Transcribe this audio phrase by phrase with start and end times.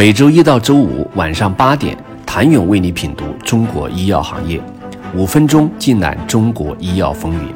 [0.00, 4.58] 每周一到周五晚上八点，谭勇为你品读中国医药行业，
[5.14, 7.54] 五分钟尽览中国医药风云。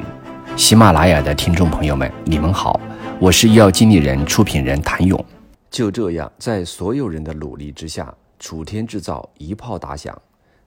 [0.55, 2.79] 喜马拉雅的听众朋友们，你们好，
[3.19, 5.25] 我是医药经理人、出品人谭勇。
[5.71, 10.15] 就这样，在所有人的努力之下，楚天制造一炮打响，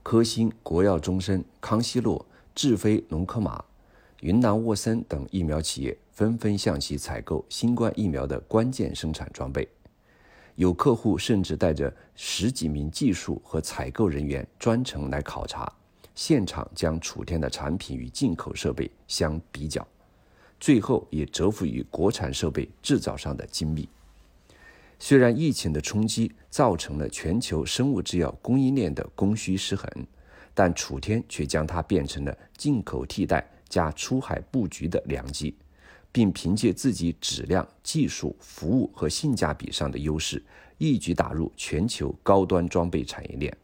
[0.03, 2.27] 科兴、国药、中生、康希诺、
[2.57, 3.63] 智飞、农科马、
[4.23, 9.69] 云南沃森等疫苗企业纷纷向其采购新冠疫苗的关键生产装备。
[10.59, 15.73] 有客户甚至带着十几名技术和采购人员专程来考察，
[16.17, 19.87] 现场将楚天的产品与进口设备相比较，
[20.59, 23.89] 最后也折服于国产设备制造上的精密。
[24.99, 29.89] 虽然疫情的冲击造成了全球生物制药供应链的供需失衡，
[30.55, 35.55] 但楚天却将它变成了进口替代加出海布局的良机。
[36.19, 40.43] 并凭借自己质量、技术、服务和性价比上的优势，
[40.77, 43.57] 一举打入全球高端装备产业链。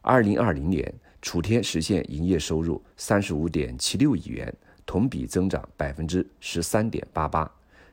[0.00, 4.52] 二零二零年，楚天实现营业收入三十五点七六亿元，
[4.84, 7.48] 同比增长百分之十三点八八，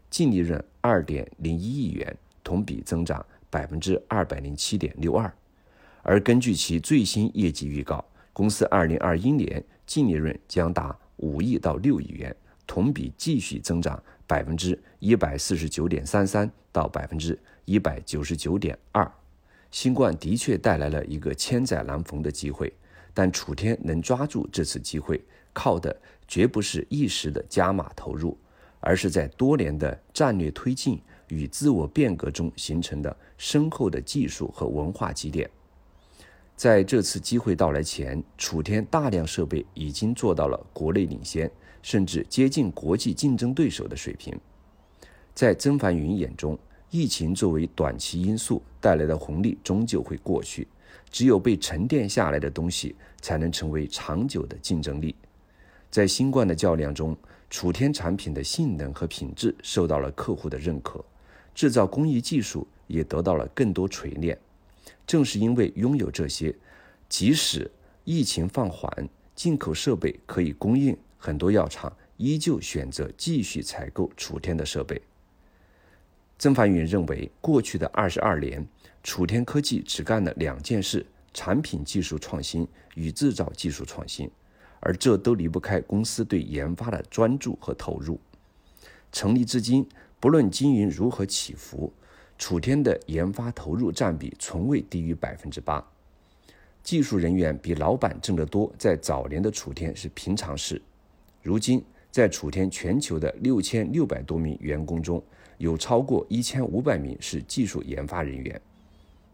[0.09, 5.31] 净利润二点零一亿元，同比增长百分之二百零七点六二。
[6.01, 12.35] 而根据其最新业绩预告，公司二零二一年净利润将达五亿到六亿元。
[12.69, 19.11] 同比继续增长百分之一百四十九点三三到百分之一百九十九点二。
[19.71, 22.71] 新冠的确带来了一个千载难逢的机会，
[23.11, 25.19] 但楚天能抓住这次机会，
[25.51, 28.37] 靠的绝不是一时的加码投入，
[28.79, 35.49] 而是在多年的战略推进与自我变革中形成的深厚的技术和文化积淀。
[36.55, 41.49] 在这次机会到来前，楚天大量设备已经做到了国内领先。
[41.81, 44.37] 甚至接近国际竞争对手的水平。
[45.33, 46.57] 在曾凡云眼中，
[46.89, 50.67] 疫情作为短期因素带来的红利终究会过去，
[51.09, 55.15] 只有被沉淀下来的东西才能成为长久的竞争力。
[55.89, 57.15] 在新冠的较量中，
[57.49, 61.03] 楚天产品的性能和品质受到了客户的认可，
[61.55, 64.37] 制造工艺技术也得到了更多锤炼。
[65.07, 66.53] 正是因为拥有这些，
[67.07, 67.69] 即使
[68.03, 70.95] 疫情放缓，进口设备可以供应。
[71.19, 74.99] 很多药厂依旧选择继续采购楚天的设备。
[76.39, 78.65] 曾凡云认为，过去的二十二年，
[79.03, 82.65] 楚天科技只干了两件事：产品技术创新
[82.95, 84.31] 与制造技术创新，
[84.79, 88.17] 而这都离不开公司对研发的专注和投入。
[89.11, 89.85] 成立至今，
[90.19, 91.91] 不论经营如何起伏，
[92.37, 95.85] 楚天的研发投入占比从未低于百分之八。
[96.81, 100.81] 技术人员比老板挣得多，在早年的楚天是平常事。
[101.41, 105.23] 如今，在楚天全球的六千六百多名员工中，
[105.57, 108.61] 有超过一千五百名是技术研发人员。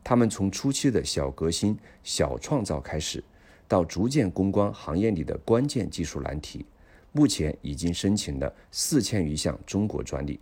[0.04, 3.24] 他们从初期的小革新、小创造开始，
[3.68, 6.64] 到逐渐攻关行业里的关键技术难题，
[7.12, 10.40] 目前已经申请了四千余项中国专利。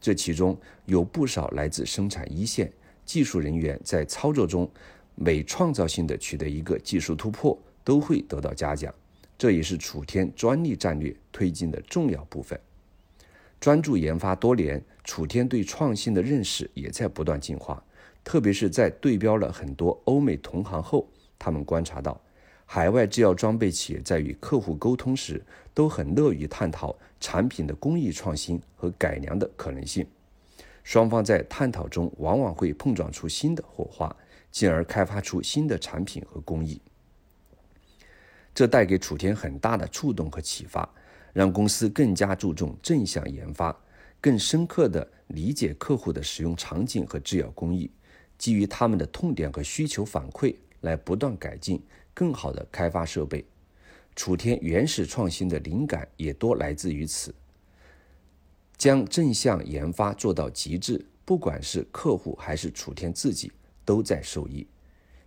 [0.00, 2.70] 这其中有不少来自生产一线
[3.04, 4.68] 技术人员，在操作中
[5.14, 8.92] 每创造性的取得一个技术突破，都会得到嘉奖。
[9.36, 12.58] 这也是楚天专利战略推进的重要部分。
[13.60, 17.82] 专注研发多年，楚天对创新的认识也在不断进化。
[18.22, 21.06] 特别是在对标了很多欧美同行后，
[21.38, 22.18] 他们观察到，
[22.64, 25.42] 海外制药装备企业在与客户沟通时，
[25.74, 30.06] 都很乐于探讨产品的工艺创新和改良的可能性。
[30.82, 34.14] 双方在探讨中，往往会碰撞出新的火花，
[34.50, 36.80] 进而开发出新的产品和工艺。
[38.54, 40.88] 这带给楚天很大的触动和启发，
[41.32, 43.76] 让公司更加注重正向研发，
[44.20, 47.90] 更深刻地理解客户的使用场景和制药工艺，
[48.38, 51.82] 基于他们的痛点和需求反馈来不断改进，
[52.14, 53.44] 更好地开发设备。
[54.14, 57.34] 楚天原始创新的灵感也多来自于此，
[58.76, 63.50] 将正向研发做到极致，不管是客户还是楚天自己，
[63.84, 64.64] 都在受益。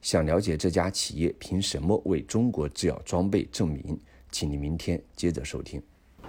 [0.02, 3.98] 想了解这家企业凭什么为中国制药装备证明？
[4.32, 5.82] 请您明天接着收听。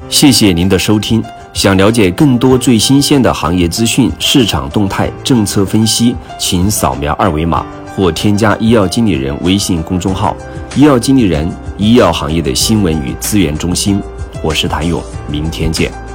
[0.08, 1.22] 谢谢您的收听。
[1.52, 7.66] 想了解更多最新鲜的行业资讯、市场动态、政策分析，请扫描二维码
[7.96, 10.36] 或添加医药经理人微信公众号
[10.76, 14.00] “医药经理人”——医药行业的新闻与资源中心。
[14.42, 16.07] 我是谭勇，明天见。